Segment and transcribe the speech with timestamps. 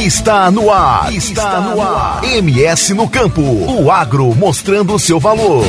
[0.00, 1.12] Está no ar.
[1.12, 2.22] Está no ar.
[2.24, 3.42] MS no campo.
[3.42, 5.62] O agro mostrando o seu valor.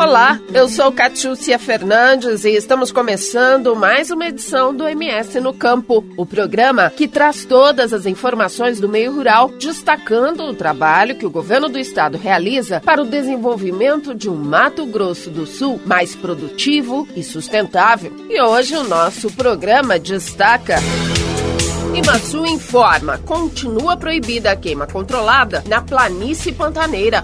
[0.00, 6.02] Olá, eu sou Catiúcia Fernandes e estamos começando mais uma edição do MS no Campo,
[6.16, 11.30] o programa que traz todas as informações do meio rural, destacando o trabalho que o
[11.30, 17.06] governo do estado realiza para o desenvolvimento de um Mato Grosso do Sul mais produtivo
[17.14, 18.10] e sustentável.
[18.30, 20.76] E hoje o nosso programa destaca.
[21.94, 27.22] Imaçu informa: continua proibida a queima controlada na planície pantaneira.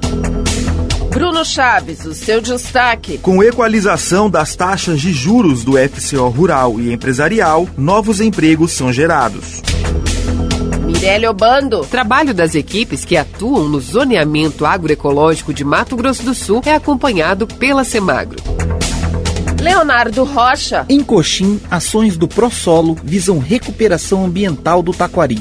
[1.16, 3.16] Bruno Chaves, o seu destaque.
[3.16, 9.62] Com equalização das taxas de juros do FCO rural e empresarial, novos empregos são gerados.
[10.84, 11.86] Mirelle Obando.
[11.86, 17.46] Trabalho das equipes que atuam no zoneamento agroecológico de Mato Grosso do Sul é acompanhado
[17.46, 18.36] pela Semagro.
[19.58, 20.84] Leonardo Rocha.
[20.86, 25.40] Em Coxim, ações do ProSolo visam recuperação ambiental do taquari.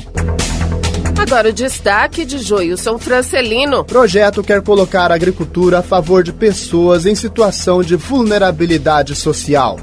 [1.25, 3.83] Agora o destaque de Joilson Francelino.
[3.83, 9.79] Projeto quer colocar a agricultura a favor de pessoas em situação de vulnerabilidade social.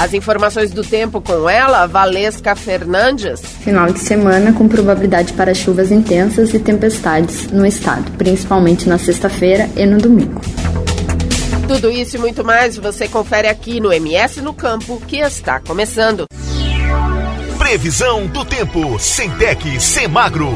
[0.00, 3.42] As informações do tempo com ela, Valesca Fernandes.
[3.42, 9.68] Final de semana com probabilidade para chuvas intensas e tempestades no estado, principalmente na sexta-feira
[9.76, 10.40] e no domingo.
[11.68, 16.24] Tudo isso e muito mais você confere aqui no MS no Campo, que está começando.
[17.72, 20.52] Previsão do tempo, sem Tec, sem magro.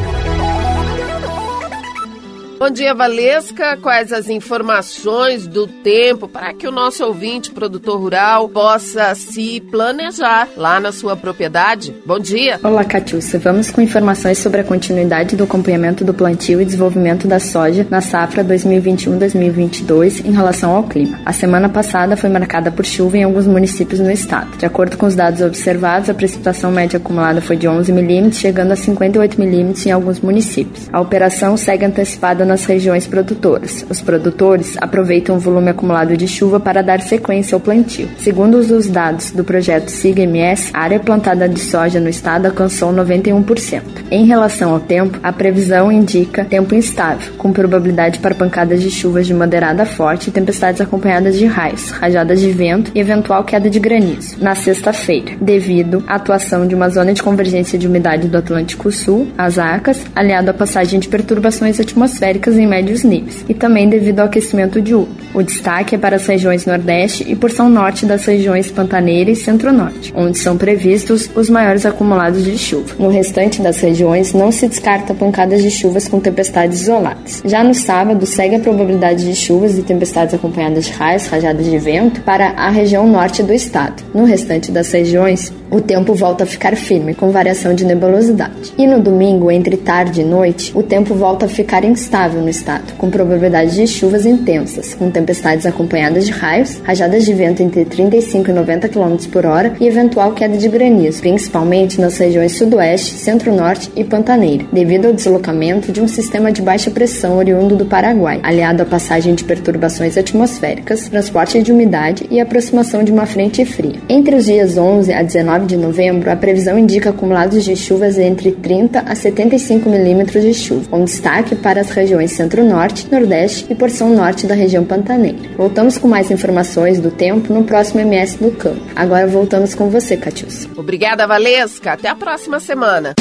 [2.59, 3.77] Bom dia, Valesca.
[3.77, 10.49] Quais as informações do tempo para que o nosso ouvinte, produtor rural, possa se planejar
[10.57, 11.95] lá na sua propriedade?
[12.07, 12.59] Bom dia.
[12.63, 13.39] Olá, Catiúcia.
[13.39, 18.01] Vamos com informações sobre a continuidade do acompanhamento do plantio e desenvolvimento da soja na
[18.01, 21.21] safra 2021-2022 em relação ao clima.
[21.27, 24.57] A semana passada foi marcada por chuva em alguns municípios no estado.
[24.57, 28.73] De acordo com os dados observados, a precipitação média acumulada foi de 11 milímetros, chegando
[28.73, 30.89] a 58 milímetros em alguns municípios.
[30.91, 33.85] A operação segue antecipada nas regiões produtoras.
[33.91, 38.09] Os produtores aproveitam o volume acumulado de chuva para dar sequência ao plantio.
[38.19, 43.83] Segundo os dados do projeto SIG-MS, a área plantada de soja no estado alcançou 91%.
[44.11, 49.27] Em relação ao tempo, a previsão indica tempo instável, com probabilidade para pancadas de chuvas
[49.27, 53.69] de moderada a forte e tempestades acompanhadas de raios, rajadas de vento e eventual queda
[53.69, 58.39] de granizo na sexta-feira, devido à atuação de uma zona de convergência de umidade do
[58.39, 63.89] Atlântico Sul, as ACAS, aliado à passagem de perturbações atmosféricas em médios níveis, e também
[63.89, 65.15] devido ao aquecimento diurno.
[65.35, 70.13] O destaque é para as regiões Nordeste e porção Norte das regiões Pantaneira e Centro-Norte,
[70.17, 72.95] onde são previstos os maiores acumulados de chuva.
[72.99, 77.43] No restante das regiões, não se descarta pancadas de chuvas com tempestades isoladas.
[77.45, 81.79] Já no sábado, segue a probabilidade de chuvas e tempestades acompanhadas de raios, rajadas de
[81.79, 84.03] vento para a região norte do estado.
[84.15, 88.73] No restante das regiões, o tempo volta a ficar firme, com variação de nebulosidade.
[88.79, 92.95] E no domingo, entre tarde e noite, o tempo volta a ficar instável no estado,
[92.99, 98.51] com probabilidade de chuvas intensas, com tempestades acompanhadas de raios, rajadas de vento entre 35
[98.51, 103.91] e 90 km por hora e eventual queda de granizo, principalmente nas regiões sudoeste, centro-norte
[103.95, 108.83] e pantaneira, devido ao deslocamento de um sistema de baixa pressão oriundo do Paraguai, aliado
[108.83, 114.01] à passagem de perturbações atmosféricas, transporte de umidade e aproximação de uma frente fria.
[114.09, 118.53] Entre os dias 11 a 19 de novembro, a previsão indica acumulados de chuvas entre
[118.53, 124.11] 30 a 75 milímetros de chuva, com destaque para as regiões centro-norte, nordeste e porção
[124.11, 125.39] norte da região pantaneira.
[125.57, 128.83] Voltamos com mais informações do tempo no próximo MS do Campo.
[128.95, 130.69] Agora voltamos com você, Catius.
[130.77, 131.93] Obrigada, Valesca.
[131.93, 133.15] Até a próxima semana.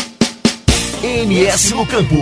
[1.03, 2.15] MS no Campo.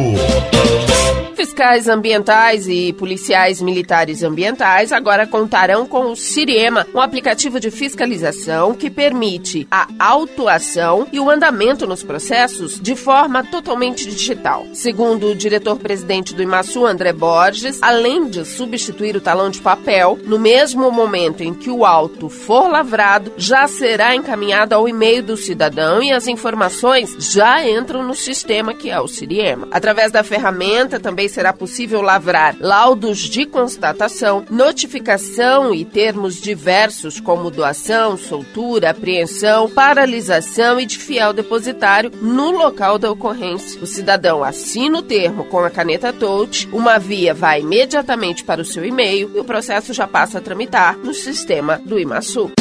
[1.43, 8.73] Fiscais ambientais e policiais militares ambientais agora contarão com o Siriema, um aplicativo de fiscalização
[8.73, 14.65] que permite a autuação e o andamento nos processos de forma totalmente digital.
[14.71, 20.39] Segundo o diretor-presidente do Imaçu, André Borges, além de substituir o talão de papel, no
[20.39, 26.01] mesmo momento em que o auto for lavrado, já será encaminhado ao e-mail do cidadão
[26.01, 29.67] e as informações já entram no sistema que é o Siriema.
[29.71, 37.49] Através da ferramenta também será possível lavrar laudos de constatação, notificação e termos diversos como
[37.49, 43.81] doação, soltura, apreensão, paralisação e de fiel depositário no local da ocorrência.
[43.81, 48.65] O cidadão assina o termo com a caneta touch, uma via vai imediatamente para o
[48.65, 52.51] seu e-mail e o processo já passa a tramitar no sistema do Imaçu.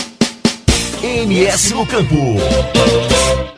[1.02, 2.14] MS no Campo.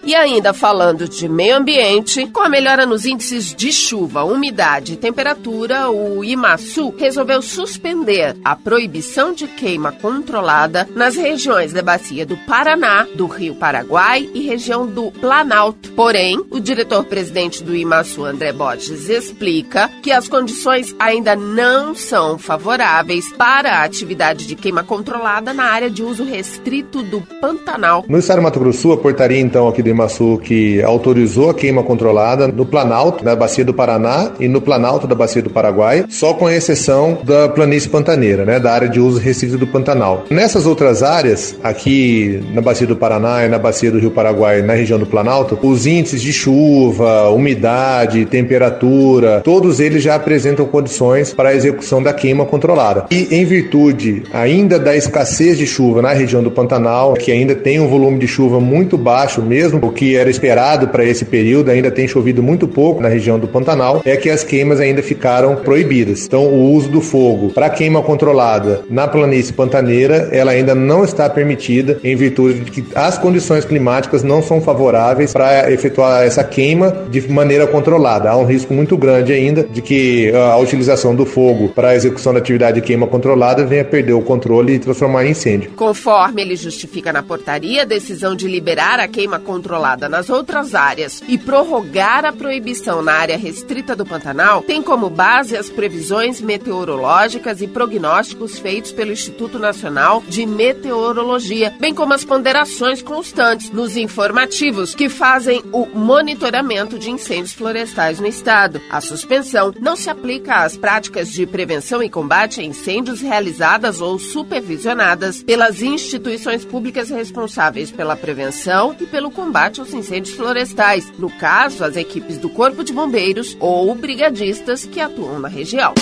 [0.07, 4.97] E ainda falando de meio ambiente, com a melhora nos índices de chuva, umidade e
[4.97, 12.37] temperatura, o IMASU resolveu suspender a proibição de queima controlada nas regiões da bacia do
[12.37, 15.91] Paraná, do Rio Paraguai e região do Planalto.
[15.93, 23.33] Porém, o diretor-presidente do IMASU, André Borges, explica que as condições ainda não são favoráveis
[23.33, 28.07] para a atividade de queima controlada na área de uso restrito do Pantanal.
[28.09, 31.83] No estado do Mato Grosso, a portaria então aqui do IMASU que autorizou a queima
[31.83, 36.33] controlada no Planalto, na bacia do Paraná e no Planalto da bacia do Paraguai, só
[36.33, 40.25] com exceção da planície pantaneira, né, da área de uso restrito do Pantanal.
[40.31, 44.73] Nessas outras áreas, aqui na bacia do Paraná e na bacia do Rio Paraguai, na
[44.73, 51.51] região do Planalto, os índices de chuva, umidade, temperatura, todos eles já apresentam condições para
[51.51, 53.05] a execução da queima controlada.
[53.11, 57.81] E em virtude ainda da escassez de chuva na região do Pantanal, que ainda tem
[57.81, 61.91] um volume de chuva muito baixo, mesmo o que era esperado para esse período, ainda
[61.91, 66.25] tem chovido muito pouco na região do Pantanal, é que as queimas ainda ficaram proibidas.
[66.27, 71.29] Então, o uso do fogo para queima controlada na planície pantaneira, ela ainda não está
[71.29, 77.05] permitida em virtude de que as condições climáticas não são favoráveis para efetuar essa queima
[77.11, 78.31] de maneira controlada.
[78.31, 81.97] Há um risco muito grande ainda de que ah, a utilização do fogo para a
[81.97, 85.71] execução da atividade de queima controlada venha perder o controle e transformar em incêndio.
[85.77, 91.23] Conforme ele justifica na portaria, a decisão de liberar a queima controlada nas outras áreas
[91.27, 97.61] e prorrogar a proibição na área restrita do Pantanal tem como base as previsões meteorológicas
[97.61, 104.95] e prognósticos feitos pelo Instituto Nacional de Meteorologia, bem como as ponderações constantes nos informativos
[104.95, 108.81] que fazem o monitoramento de incêndios florestais no estado.
[108.91, 114.19] A suspensão não se aplica às práticas de prevenção e combate a incêndios realizadas ou
[114.19, 121.85] supervisionadas pelas instituições públicas responsáveis pela prevenção e pelo combate aos incêndios florestais, no caso,
[121.85, 125.95] as equipes do Corpo de Bombeiros ou brigadistas que atuam na região.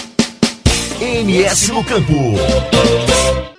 [1.03, 2.13] MS no Campo.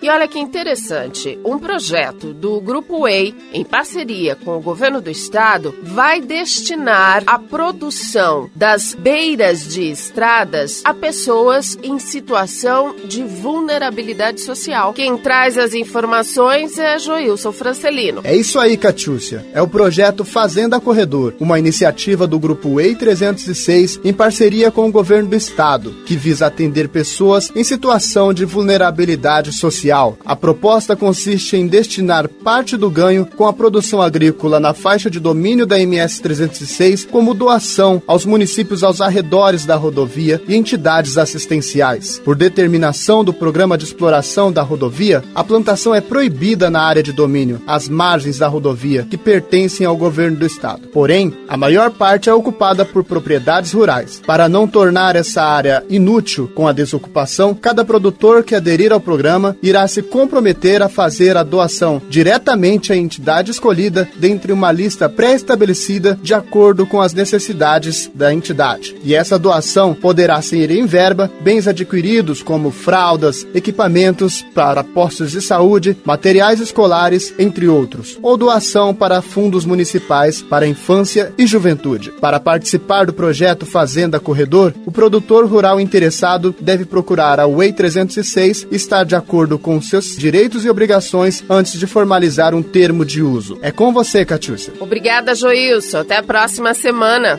[0.04, 5.10] E olha que interessante, um projeto do Grupo Way, em parceria com o governo do
[5.10, 14.42] estado, vai destinar a produção das beiras de estradas a pessoas em situação de vulnerabilidade
[14.42, 14.92] social.
[14.92, 18.19] Quem traz as informações é Joilson Francelino.
[18.25, 19.45] É isso aí, Catiúcia.
[19.54, 24.92] É o projeto Fazenda Corredor, uma iniciativa do Grupo Way 306 em parceria com o
[24.92, 31.56] governo do estado, que visa atender pessoas em situação de vulnerabilidade social a proposta consiste
[31.56, 36.21] em destinar parte do ganho com a produção agrícola na faixa de domínio da MS
[36.21, 42.19] 306 como doação aos municípios aos arredores da rodovia e entidades assistenciais.
[42.19, 47.12] Por determinação do Programa de Exploração da Rodovia, a plantação é proibida na área de
[47.12, 50.88] domínio, às margens da rodovia, que pertencem ao governo do estado.
[50.89, 54.21] Porém, a maior parte é ocupada por propriedades rurais.
[54.25, 57.23] Para não tornar essa área inútil com a desocupação,
[57.54, 62.96] cada produtor que aderir ao programa irá se comprometer a fazer a doação diretamente à
[62.96, 68.96] entidade escolhida dentre uma lista pré-estabelecida de acordo com as necessidades da entidade.
[69.04, 75.42] E essa doação poderá ser em verba, bens adquiridos como fraldas, equipamentos para postos de
[75.42, 82.12] saúde, materiais escolares, entre outros, ou doação para fundos municipais para infância e juventude.
[82.19, 88.68] Para participar do projeto Fazenda Corredor, o produtor rural interessado deve procurar a Way 306
[88.71, 93.21] e estar de acordo com seus direitos e obrigações antes de formalizar um termo de
[93.21, 93.57] uso.
[93.62, 94.74] É com você, Catiúcia.
[94.80, 95.99] Obrigada, Joilson.
[95.99, 97.38] Até a próxima semana.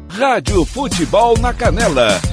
[0.08, 2.33] Rádio Futebol na Canela.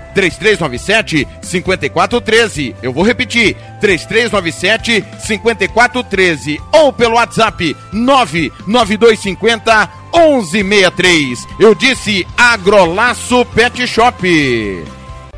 [0.13, 2.75] 3397 5413.
[2.81, 11.39] Eu vou repetir: 3397 5413 ou pelo WhatsApp 99250 1163.
[11.59, 14.85] Eu disse Agrolaço Pet Shop.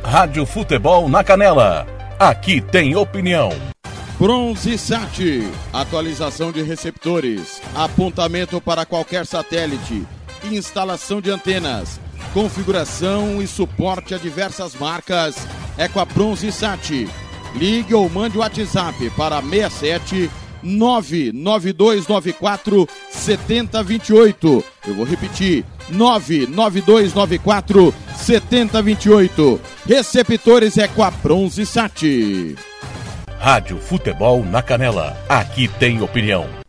[0.02, 1.86] Rádio Futebol na Canela.
[2.18, 3.50] Aqui tem opinião.
[4.18, 5.18] Bronze Sat,
[5.72, 10.06] atualização de receptores, apontamento para qualquer satélite,
[10.44, 12.00] instalação de antenas,
[12.34, 15.36] configuração e suporte a diversas marcas
[15.78, 17.08] é com a Bronze Sat.
[17.54, 20.28] Ligue ou mande o WhatsApp para 67
[20.60, 24.64] 99294 7028.
[24.88, 29.60] Eu vou repetir: 99294 7028.
[29.86, 32.02] Receptores é com a Bronze Sat.
[33.38, 35.16] Rádio Futebol na Canela.
[35.28, 36.63] Aqui tem opinião.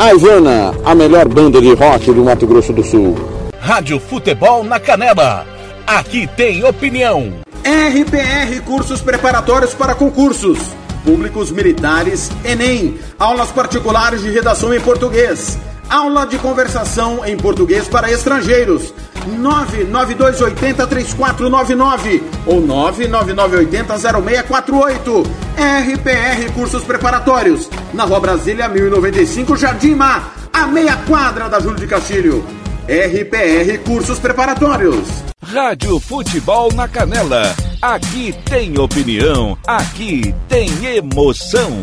[0.00, 3.16] A Ivana, a melhor banda de rock do Mato Grosso do Sul.
[3.58, 5.44] Rádio Futebol na Canela.
[5.84, 7.32] Aqui tem opinião.
[7.64, 10.60] RPR Cursos Preparatórios para Concursos.
[11.04, 12.96] Públicos Militares, Enem.
[13.18, 15.58] Aulas particulares de redação em português.
[15.90, 18.94] Aula de conversação em português para estrangeiros.
[19.36, 25.26] 992803499 ou 999800648.
[25.56, 27.68] RPR Cursos Preparatórios.
[27.92, 32.44] Na Rua Brasília 1095, Jardim Mar, a meia quadra da Júlio de Castilho.
[32.86, 35.08] RPR Cursos Preparatórios.
[35.42, 37.54] Rádio Futebol na Canela.
[37.80, 41.82] Aqui tem opinião, aqui tem emoção.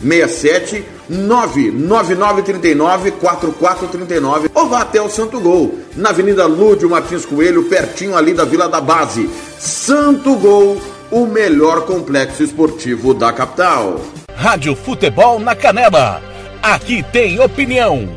[0.00, 8.16] 67 99939 4439 ou vá até o Santo Gol, na Avenida Lúdio Martins Coelho, pertinho
[8.16, 9.30] ali da Vila da Base.
[9.58, 14.00] Santo Gol, o melhor complexo esportivo da capital.
[14.34, 16.20] Rádio Futebol na Canela.
[16.62, 18.16] Aqui tem opinião.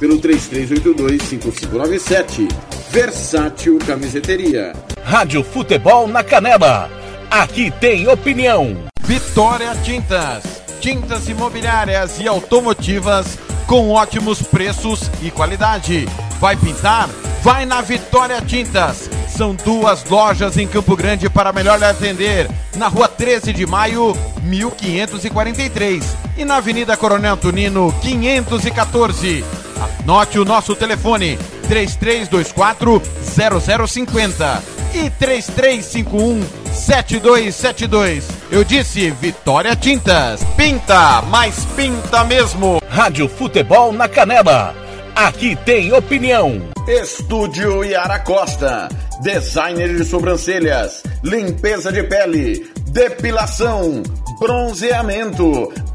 [0.00, 2.48] pelo 33825597.
[2.90, 4.72] Versátil Camiseteria.
[5.04, 6.90] Rádio Futebol na Canela.
[7.30, 8.76] Aqui tem opinião.
[9.02, 10.42] Vitória Tintas.
[10.80, 16.08] Tintas imobiliárias e automotivas com ótimos preços e qualidade.
[16.40, 17.08] Vai pintar?
[17.42, 19.10] Vai na Vitória Tintas.
[19.28, 22.50] São duas lojas em Campo Grande para melhor lhe atender.
[22.76, 26.16] Na rua 13 de maio, 1543.
[26.36, 29.44] E na Avenida Coronel Tunino, 514.
[29.80, 33.02] Anote o nosso telefone: 3324
[33.88, 34.62] 0050
[34.94, 38.28] e 3351 7272.
[38.50, 40.42] Eu disse Vitória Tintas.
[40.56, 42.80] Pinta, mas pinta mesmo.
[42.88, 44.74] Rádio Futebol na Canela.
[45.14, 46.60] Aqui tem opinião.
[46.88, 48.88] Estúdio Yara Costa.
[49.22, 54.02] Designer de sobrancelhas, limpeza de pele, depilação,
[54.40, 55.70] bronzeamento.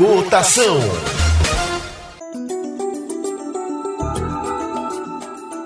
[0.00, 0.78] Cotação.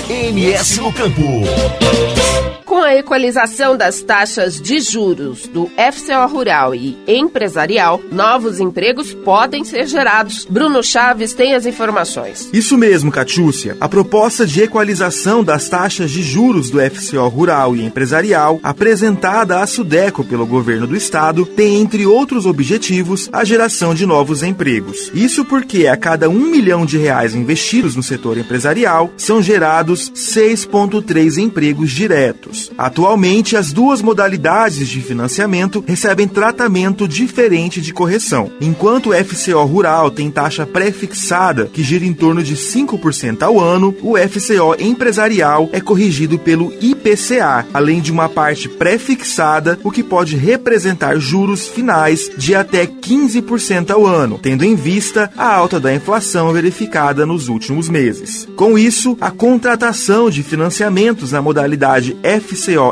[0.09, 1.23] MS no Campo.
[2.69, 9.65] Com a equalização das taxas de juros do FCO Rural e Empresarial, novos empregos podem
[9.65, 10.45] ser gerados.
[10.45, 12.51] Bruno Chaves tem as informações.
[12.53, 13.75] Isso mesmo, Catiúcia.
[13.81, 19.67] A proposta de equalização das taxas de juros do FCO Rural e Empresarial, apresentada à
[19.67, 25.11] Sudeco pelo governo do estado, tem, entre outros objetivos, a geração de novos empregos.
[25.15, 31.39] Isso porque a cada um milhão de reais investidos no setor empresarial, são gerados 6,3
[31.39, 32.58] empregos diretos.
[32.77, 38.51] Atualmente, as duas modalidades de financiamento recebem tratamento diferente de correção.
[38.61, 43.95] Enquanto o FCO Rural tem taxa pré-fixada, que gira em torno de 5% ao ano,
[44.03, 50.37] o FCO Empresarial é corrigido pelo IPCA, além de uma parte pré-fixada, o que pode
[50.37, 56.53] representar juros finais de até 15% ao ano, tendo em vista a alta da inflação
[56.53, 58.49] verificada nos últimos meses.
[58.57, 62.48] Com isso, a contratação de financiamentos na modalidade FCO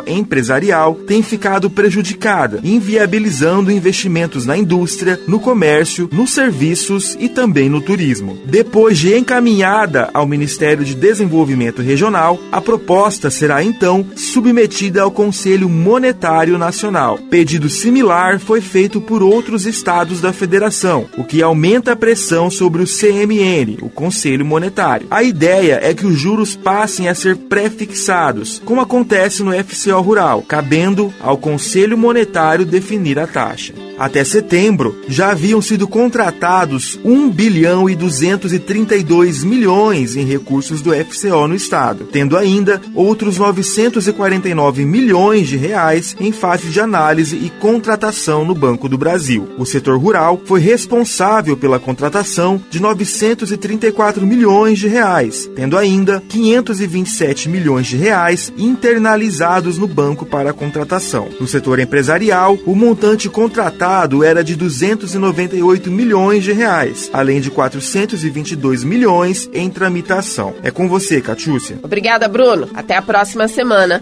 [0.06, 7.80] empresarial tem ficado prejudicada, inviabilizando investimentos na indústria, no comércio, nos serviços e também no
[7.80, 8.38] turismo.
[8.44, 15.68] Depois de encaminhada ao Ministério de Desenvolvimento Regional, a proposta será então submetida ao Conselho
[15.68, 17.18] Monetário Nacional.
[17.30, 22.82] Pedido similar foi feito por outros estados da federação, o que aumenta a pressão sobre
[22.82, 25.06] o CMN, o Conselho Monetário.
[25.10, 30.42] A ideia é que os juros passem a ser pré-fixados, como acontece no FCO Rural,
[30.42, 33.86] cabendo ao Conselho Monetário definir a taxa.
[33.98, 41.48] Até setembro, já haviam sido contratados 1 bilhão e 232 milhões em recursos do FCO
[41.48, 48.44] no estado, tendo ainda outros 949 milhões de reais em fase de análise e contratação
[48.44, 49.48] no Banco do Brasil.
[49.56, 57.48] O setor rural foi responsável pela contratação de 934 milhões de reais, tendo ainda 527
[57.48, 61.28] milhões de reais internalizados no banco para a contratação.
[61.40, 63.86] No setor empresarial, o montante contratado
[64.25, 70.55] era de 298 milhões de reais, além de 422 milhões em tramitação.
[70.62, 71.79] É com você, Catiúcia.
[71.83, 72.68] Obrigada, Bruno.
[72.75, 74.01] Até a próxima semana.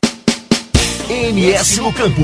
[1.09, 2.23] MS no Campo.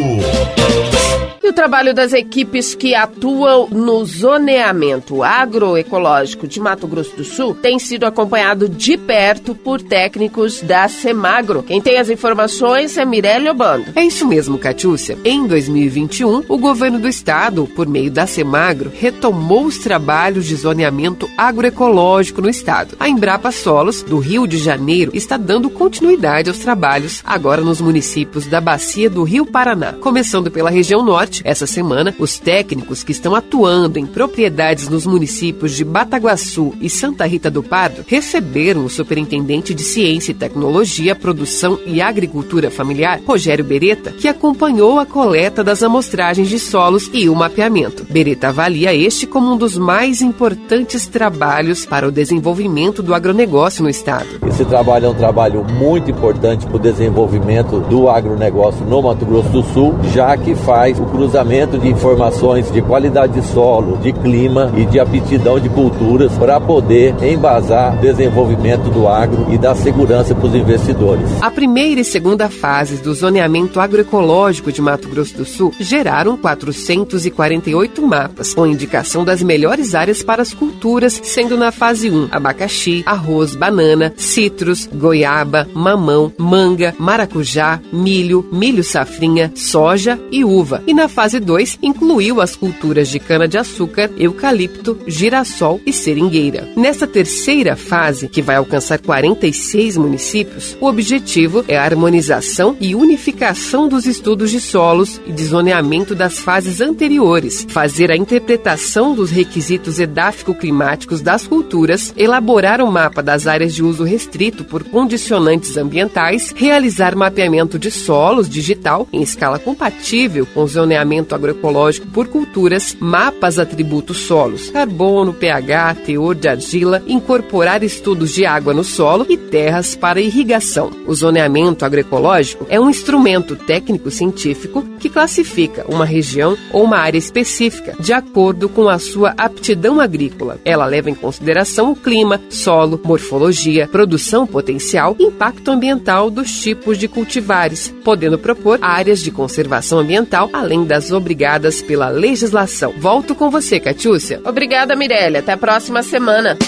[1.42, 7.54] E o trabalho das equipes que atuam no zoneamento agroecológico de Mato Grosso do Sul
[7.54, 11.62] tem sido acompanhado de perto por técnicos da Semagro.
[11.62, 13.86] Quem tem as informações é Mirelle Obando.
[13.96, 15.16] É isso mesmo, Catiúcia.
[15.24, 21.26] Em 2021, o governo do estado, por meio da Semagro, retomou os trabalhos de zoneamento
[21.38, 22.96] agroecológico no estado.
[23.00, 28.46] A Embrapa Solos, do Rio de Janeiro, está dando continuidade aos trabalhos agora nos municípios
[28.46, 33.34] da bacia do Rio Paraná, começando pela região norte essa semana, os técnicos que estão
[33.34, 39.74] atuando em propriedades nos municípios de Bataguaçu e Santa Rita do Pardo receberam o superintendente
[39.74, 45.82] de Ciência e Tecnologia, Produção e Agricultura Familiar, Rogério Beretta, que acompanhou a coleta das
[45.82, 48.04] amostragens de solos e o mapeamento.
[48.10, 53.90] Beretta avalia este como um dos mais importantes trabalhos para o desenvolvimento do agronegócio no
[53.90, 54.26] estado.
[54.46, 59.48] Esse trabalho é um trabalho muito importante para o desenvolvimento do agronegócio no Mato Grosso
[59.50, 64.72] do Sul, já que faz o cruzamento de informações de qualidade de solo, de clima
[64.74, 70.34] e de aptidão de culturas para poder embasar o desenvolvimento do agro e dar segurança
[70.34, 71.28] para os investidores.
[71.42, 78.00] A primeira e segunda fases do zoneamento agroecológico de Mato Grosso do Sul geraram 448
[78.00, 83.54] mapas, com indicação das melhores áreas para as culturas, sendo na fase 1 abacaxi, arroz,
[83.54, 90.82] banana, citros, goiaba, mamão, manga, maracujá, milho, milho safrinha, soja e uva.
[90.86, 96.68] E na fase 2 incluiu as culturas de cana-de-açúcar, eucalipto, girassol e seringueira.
[96.76, 103.88] Nesta terceira fase, que vai alcançar 46 municípios, o objetivo é a harmonização e unificação
[103.88, 109.98] dos estudos de solos e de zoneamento das fases anteriores, fazer a interpretação dos requisitos
[109.98, 116.54] edáfico-climáticos das culturas, elaborar o um mapa das áreas de uso restrito por condicionantes ambientais,
[116.56, 120.99] realizar mapeamento de solos digital em escala compatível com o zoneamento
[121.34, 128.74] agroecológico por culturas, mapas atributos solos, carbono, pH, teor de argila, incorporar estudos de água
[128.74, 130.90] no solo e terras para irrigação.
[131.06, 137.94] O zoneamento agroecológico é um instrumento técnico-científico que classifica uma região ou uma área específica
[137.98, 140.58] de acordo com a sua aptidão agrícola.
[140.64, 147.08] Ela leva em consideração o clima, solo, morfologia, produção potencial impacto ambiental dos tipos de
[147.08, 152.92] cultivares, podendo propor áreas de conservação ambiental, além das obrigadas pela legislação.
[152.98, 154.40] Volto com você, Catiúcia.
[154.44, 155.36] Obrigada, Mirelle.
[155.36, 156.58] Até a próxima semana.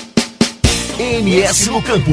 [0.96, 2.12] MS no Campo.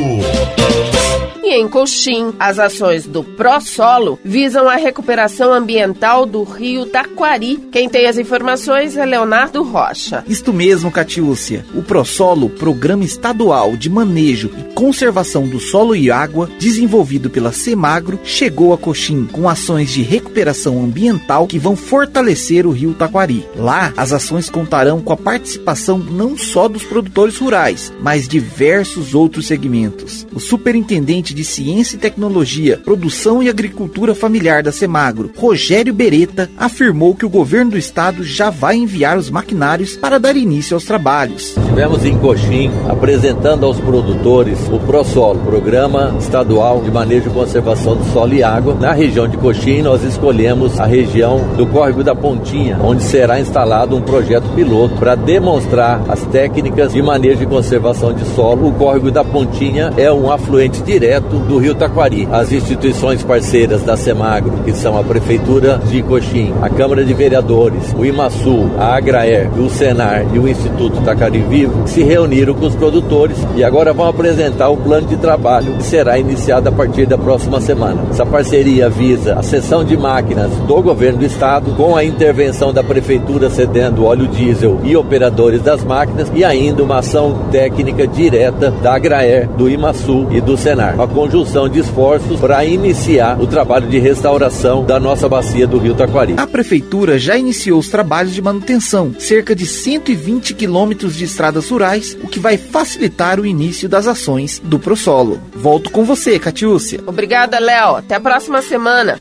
[1.41, 7.58] E em Coxim, as ações do ProSolo visam a recuperação ambiental do rio Taquari.
[7.71, 10.23] Quem tem as informações é Leonardo Rocha.
[10.28, 11.65] Isto mesmo, Catiúcia.
[11.73, 18.19] O ProSolo, Programa Estadual de Manejo e Conservação do Solo e Água, desenvolvido pela Semagro,
[18.23, 23.45] chegou a Coxim com ações de recuperação ambiental que vão fortalecer o rio Taquari.
[23.56, 29.47] Lá, as ações contarão com a participação não só dos produtores rurais, mas diversos outros
[29.47, 30.28] segmentos.
[30.34, 37.15] O superintendente de Ciência e Tecnologia, Produção e Agricultura Familiar da Semagro, Rogério Beretta, afirmou
[37.15, 41.56] que o governo do estado já vai enviar os maquinários para dar início aos trabalhos.
[41.68, 48.04] Tivemos em Coxim apresentando aos produtores o ProSolo, Programa Estadual de Manejo e Conservação do
[48.12, 48.76] Solo e Água.
[48.76, 53.96] Na região de Coxim, nós escolhemos a região do Córrego da Pontinha, onde será instalado
[53.96, 58.70] um projeto piloto para demonstrar as técnicas de manejo e conservação de solo.
[58.70, 62.27] O Córrego da Pontinha é um afluente direto do Rio Taquari.
[62.32, 67.93] As instituições parceiras da Semagro, que são a Prefeitura de Coxim, a Câmara de Vereadores,
[67.97, 72.75] o IMASU, a Agraer, o Senar e o Instituto Taquari Vivo, se reuniram com os
[72.75, 77.17] produtores e agora vão apresentar o plano de trabalho que será iniciado a partir da
[77.17, 78.01] próxima semana.
[78.10, 82.84] Essa parceria visa a cessão de máquinas do governo do estado com a intervenção da
[82.84, 88.95] prefeitura cedendo óleo diesel e operadores das máquinas e ainda uma ação técnica direta da
[88.95, 90.95] Agraer, do IMASU e do Senar.
[91.13, 96.36] Conjunção de esforços para iniciar o trabalho de restauração da nossa bacia do Rio Taquari.
[96.38, 102.17] A prefeitura já iniciou os trabalhos de manutenção, cerca de 120 quilômetros de estradas rurais,
[102.24, 105.41] o que vai facilitar o início das ações do ProSolo.
[105.56, 107.02] Volto com você, Catiúcia.
[107.06, 107.95] Obrigada, Léo.
[107.95, 109.17] Até a próxima semana.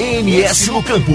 [0.00, 1.12] MS no Campo.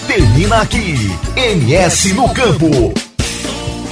[0.06, 0.94] Termina aqui,
[1.36, 3.15] MS no Campo.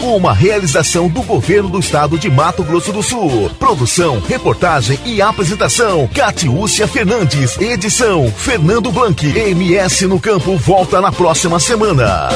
[0.04, 3.48] Uma realização do governo do estado de Mato Grosso do Sul.
[3.58, 7.58] Produção, reportagem e apresentação: Catiúcia Fernandes.
[7.58, 9.26] Edição: Fernando Blanc.
[9.26, 12.28] MS no campo volta na próxima semana.